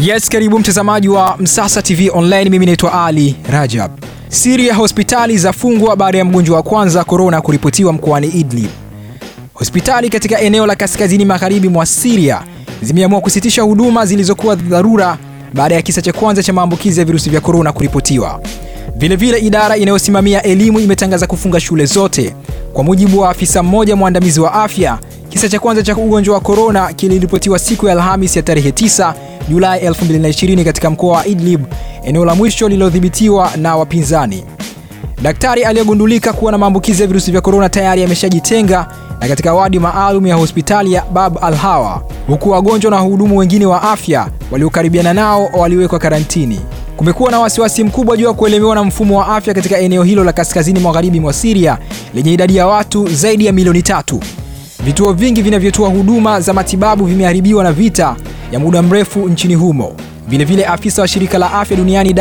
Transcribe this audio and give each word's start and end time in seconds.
Yes, 0.00 0.28
karibu 0.28 0.58
mtazamaji 0.58 1.08
wa 1.08 1.36
Msasa 1.38 1.82
TV 1.82 2.10
Online. 2.14 2.50
Mimi 2.50 2.66
naitwa 2.66 3.04
Ali 3.06 3.36
Rajab. 3.50 3.90
Siri 4.28 4.66
ya 4.68 4.74
hospitali 4.74 5.38
zafungwa 5.38 5.96
baada 5.96 6.18
ya 6.18 6.24
mgonjwa 6.24 6.56
wa 6.56 6.62
kwanza 6.62 7.04
korona 7.04 7.40
kuripotiwa 7.40 7.92
mkoani 7.92 8.26
Idlib. 8.26 8.70
Hospitali 9.54 10.10
katika 10.10 10.40
eneo 10.40 10.66
la 10.66 10.74
kaskazini 10.76 11.24
magharibi 11.24 11.68
mwa 11.68 11.86
Syria 11.86 12.42
zimeamua 12.82 13.20
kusitisha 13.20 13.62
huduma 13.62 14.06
zilizokuwa 14.06 14.54
dharura 14.54 15.18
baada 15.54 15.74
ya 15.74 15.82
kisa 15.82 16.02
cha 16.02 16.12
kwanza 16.12 16.42
cha 16.42 16.52
maambukizi 16.52 17.00
ya 17.00 17.06
virusi 17.06 17.30
vya 17.30 17.40
korona 17.40 17.72
kuripotiwa. 17.72 18.40
Vilevile, 18.96 19.38
idara 19.38 19.76
inayosimamia 19.76 20.42
elimu 20.42 20.80
imetangaza 20.80 21.26
kufunga 21.26 21.60
shule 21.60 21.84
zote. 21.86 22.34
Kwa 22.72 22.84
mujibu 22.84 23.18
wa 23.20 23.30
afisa 23.30 23.62
mmoja 23.62 23.96
mwandamizi 23.96 24.40
wa 24.40 24.52
afya, 24.52 24.98
kisa 25.28 25.48
cha 25.48 25.58
kwanza 25.58 25.82
cha 25.82 25.96
ugonjwa 25.96 26.34
wa 26.34 26.40
korona 26.40 26.92
kiliripotiwa 26.92 27.58
siku 27.58 27.86
ya 27.86 27.92
Alhamis 27.92 28.36
ya 28.36 28.42
tarehe 28.42 28.70
9 28.70 29.14
Julai 29.48 29.80
2020 29.88 30.64
katika 30.64 30.90
mkoa 30.90 31.16
wa 31.16 31.26
Idlib, 31.26 31.64
eneo 32.04 32.24
la 32.24 32.34
mwisho 32.34 32.68
lililodhibitiwa 32.68 33.50
na 33.56 33.76
wapinzani. 33.76 34.44
Daktari 35.22 35.64
aliyegundulika 35.64 36.32
kuwa 36.32 36.52
na 36.52 36.58
maambukizi 36.58 37.02
ya 37.02 37.08
virusi 37.08 37.30
vya 37.32 37.40
korona 37.40 37.68
tayari 37.68 38.04
ameshajitenga 38.04 38.86
na 39.20 39.28
katika 39.28 39.54
wadi 39.54 39.78
maalum 39.78 40.26
ya 40.26 40.34
hospitali 40.34 40.92
ya 40.92 41.04
Bab 41.12 41.38
al 41.44 41.54
Hawa, 41.54 42.02
huku 42.26 42.50
wagonjwa 42.50 42.90
na 42.90 42.96
wahudumu 42.96 43.38
wengine 43.38 43.66
wa 43.66 43.82
afya 43.82 44.28
waliokaribiana 44.50 45.14
nao 45.14 45.48
waliwekwa 45.58 45.98
karantini. 45.98 46.60
Kumekuwa 46.96 47.30
na 47.30 47.38
wasiwasi 47.40 47.84
mkubwa 47.84 48.16
juu 48.16 48.26
ya 48.26 48.32
kuelemewa 48.32 48.74
na 48.74 48.84
mfumo 48.84 49.18
wa 49.18 49.28
afya 49.36 49.54
katika 49.54 49.78
eneo 49.78 50.02
hilo 50.02 50.24
la 50.24 50.32
kaskazini 50.32 50.80
magharibi 50.80 51.20
mwa 51.20 51.32
Syria 51.32 51.78
lenye 52.14 52.32
idadi 52.32 52.56
ya 52.56 52.66
watu 52.66 53.08
zaidi 53.08 53.46
ya 53.46 53.52
milioni 53.52 53.82
tatu. 53.82 54.20
Vituo 54.84 55.12
vingi 55.12 55.42
vinavyotoa 55.42 55.88
huduma 55.88 56.40
za 56.40 56.52
matibabu 56.52 57.04
vimeharibiwa 57.04 57.64
na 57.64 57.72
vita 57.72 58.16
ya 58.52 58.58
muda 58.58 58.82
mrefu 58.82 59.28
nchini 59.28 59.54
humo. 59.54 59.92
Vilevile, 60.28 60.64
afisa 60.64 61.02
wa 61.02 61.08
shirika 61.08 61.38
la 61.38 61.52
afya 61.52 61.76
duniani 61.76 62.14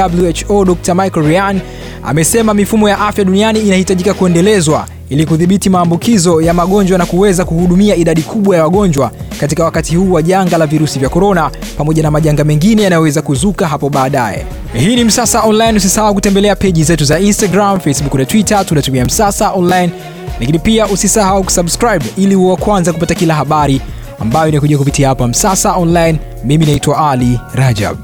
WHO 0.48 0.66
Dr 0.66 0.96
Michael 0.96 1.26
Ryan 1.28 1.60
amesema 2.04 2.54
mifumo 2.54 2.90
ya 2.90 3.00
afya 3.00 3.24
duniani 3.24 3.60
inahitajika 3.60 4.14
kuendelezwa 4.14 4.86
ili 5.10 5.26
kudhibiti 5.26 5.70
maambukizo 5.70 6.42
ya 6.42 6.54
magonjwa 6.54 6.98
na 6.98 7.06
kuweza 7.06 7.46
kuhudumia 7.46 7.96
idadi 7.96 8.22
kubwa 8.22 8.56
ya 8.56 8.64
wagonjwa 8.64 9.12
katika 9.40 9.64
wakati 9.64 9.96
huu 9.96 10.12
wa 10.12 10.22
janga 10.22 10.58
la 10.58 10.68
virusi 10.68 11.00
vya 11.00 11.10
korona, 11.10 11.52
pamoja 11.78 12.04
na 12.04 12.12
majanga 12.12 12.44
mengine 12.44 12.82
yanayoweza 12.84 13.22
kuzuka 13.22 13.68
hapo 13.68 13.90
baadaye. 13.90 14.46
Hii 14.74 14.96
ni 14.96 15.04
Msasa 15.04 15.42
Online. 15.42 15.78
Usisahau 15.78 16.14
kutembelea 16.14 16.56
peji 16.56 16.84
zetu 16.84 17.06
za 17.06 17.20
Instagram, 17.20 17.80
Facebook 17.80 18.14
na 18.16 18.26
Twitter, 18.26 18.66
tunatumia 18.66 19.06
Msasa 19.06 19.52
Online, 19.52 19.92
lakini 20.40 20.60
pia 20.60 20.88
usisahau 20.88 21.44
kusubscribe 21.44 22.06
ili 22.18 22.36
uwe 22.36 22.52
wa 22.52 22.58
kwanza 22.58 22.94
kupata 22.94 23.16
kila 23.16 23.34
habari 23.36 23.82
ambayo 24.20 24.50
inakuja 24.50 24.78
kupitia 24.78 25.08
hapa 25.08 25.28
Msasa 25.28 25.74
Online. 25.74 26.20
Mimi 26.44 26.66
naitwa 26.66 27.12
Ali 27.12 27.40
Rajab. 27.54 27.98